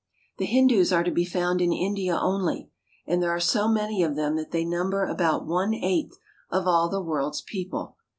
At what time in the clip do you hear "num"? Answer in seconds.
4.65-4.89